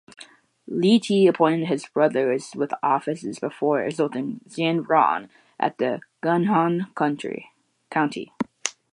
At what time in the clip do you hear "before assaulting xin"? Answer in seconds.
3.37-4.87